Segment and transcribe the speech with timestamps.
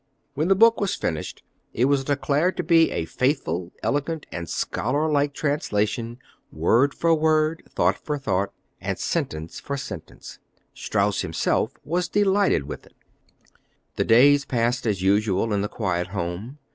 [0.33, 1.43] When the book was finished,
[1.73, 6.17] it was declared to be "A faithful, elegant, and scholarlike translation...
[6.51, 10.39] word for word, thought for thought, and sentence for sentence."
[10.73, 12.95] Strauss himself was delighted with it.
[13.95, 16.57] The days passed as usual in the quiet home.